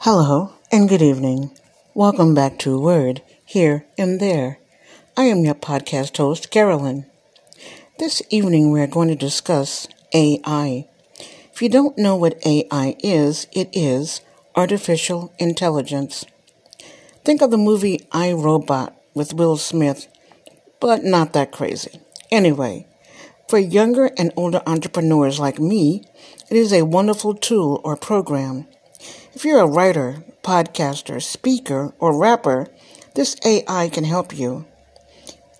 [0.00, 1.56] Hello and good evening.
[1.94, 4.58] Welcome back to Word Here and There.
[5.16, 7.06] I am your podcast host, Carolyn.
[7.98, 10.86] This evening we are going to discuss AI.
[11.52, 14.20] If you don't know what AI is, it is
[14.54, 16.26] artificial intelligence.
[17.24, 20.08] Think of the movie I Robot with Will Smith,
[20.80, 22.00] but not that crazy.
[22.30, 22.86] Anyway,
[23.48, 26.04] for younger and older entrepreneurs like me,
[26.50, 28.66] it is a wonderful tool or program.
[29.32, 32.68] If you're a writer, podcaster, speaker, or rapper,
[33.14, 34.66] this AI can help you.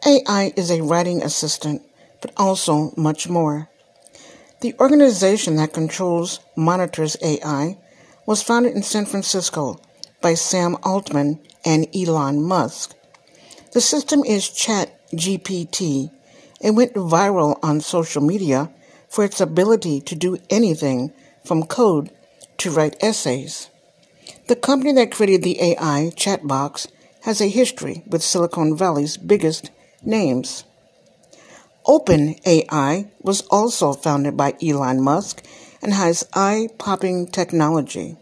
[0.06, 1.82] AI is a writing assistant,
[2.20, 3.68] but also much more.
[4.60, 7.78] The organization that controls monitors AI
[8.26, 9.80] was founded in San Francisco
[10.20, 12.94] by Sam Altman and Elon Musk.
[13.72, 16.10] The system is ChatGPT
[16.62, 18.70] and went viral on social media
[19.08, 21.12] for its ability to do anything
[21.44, 22.10] from code
[22.58, 23.68] to write essays.
[24.46, 26.88] The company that created the AI chatbox
[27.22, 29.70] has a history with Silicon Valley's biggest
[30.02, 30.64] names.
[31.86, 35.42] OpenAI was also founded by Elon Musk
[35.82, 38.16] and has eye popping technology.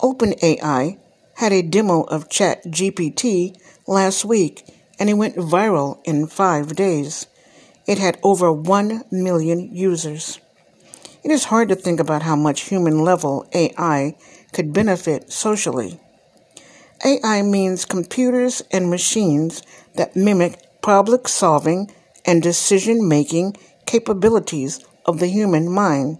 [0.00, 0.98] OpenAI
[1.36, 4.64] had a demo of ChatGPT last week
[4.98, 7.26] and it went viral in five days.
[7.86, 10.38] It had over 1 million users.
[11.24, 14.14] It is hard to think about how much human level AI
[14.52, 15.98] could benefit socially.
[17.04, 19.62] AI means computers and machines
[19.94, 21.90] that mimic problem solving
[22.26, 26.18] and decision making capabilities of the human mind.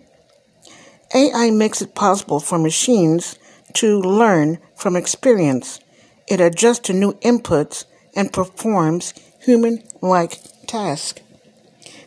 [1.14, 3.38] AI makes it possible for machines
[3.74, 5.80] to learn from experience.
[6.26, 7.84] It adjusts to new inputs
[8.16, 11.20] and performs human like tasks.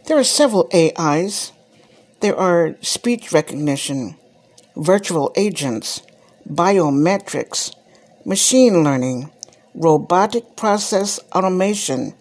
[0.06, 1.52] There are several AIs.
[2.20, 4.16] There are speech recognition,
[4.76, 6.02] virtual agents,
[6.50, 7.76] biometrics,
[8.26, 9.32] machine learning,
[9.76, 12.16] robotic process automation,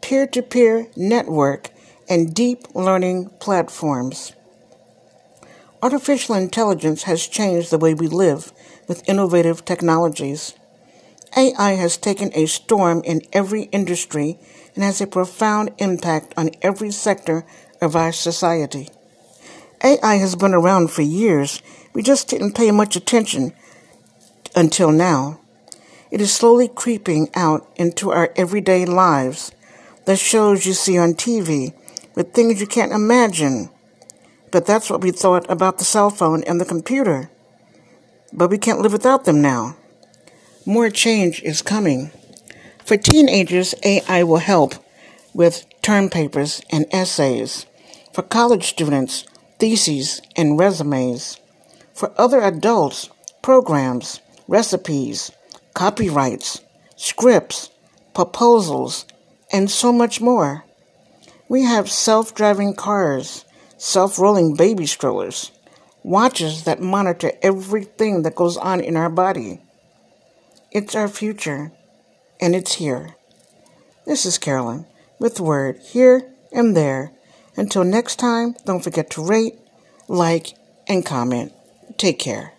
[0.00, 1.70] peer to peer network,
[2.08, 4.32] and deep learning platforms.
[5.82, 8.52] Artificial intelligence has changed the way we live
[8.86, 10.54] with innovative technologies.
[11.36, 14.38] AI has taken a storm in every industry
[14.76, 17.44] and has a profound impact on every sector
[17.80, 18.88] of our society.
[19.82, 21.60] AI has been around for years.
[21.92, 23.52] We just didn't pay much attention
[24.54, 25.40] until now.
[26.10, 29.52] It is slowly creeping out into our everyday lives.
[30.04, 31.74] The shows you see on TV
[32.14, 33.70] with things you can't imagine.
[34.50, 37.30] But that's what we thought about the cell phone and the computer.
[38.32, 39.76] But we can't live without them now.
[40.64, 42.10] More change is coming.
[42.84, 44.74] For teenagers, AI will help
[45.34, 47.66] with term papers and essays.
[48.12, 49.24] For college students,
[49.62, 51.38] theses and resumes.
[51.94, 53.08] For other adults,
[53.42, 55.30] programs, recipes,
[55.72, 56.60] copyrights,
[56.96, 57.70] scripts,
[58.12, 59.06] proposals,
[59.52, 60.64] and so much more.
[61.48, 63.44] We have self driving cars,
[63.78, 65.52] self rolling baby strollers,
[66.02, 69.60] watches that monitor everything that goes on in our body
[70.74, 71.70] it's our future,
[72.40, 73.14] and it's here.
[74.06, 74.86] This is Carolyn
[75.18, 77.12] with Word here and there.
[77.56, 79.58] Until next time, don't forget to rate,
[80.08, 80.54] like,
[80.88, 81.52] and comment.
[81.98, 82.51] Take care.